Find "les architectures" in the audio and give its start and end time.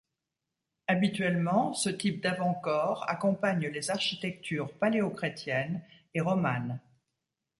3.67-4.73